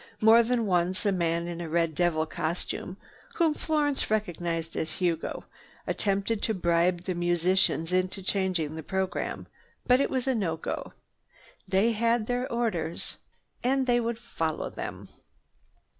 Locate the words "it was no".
10.01-10.57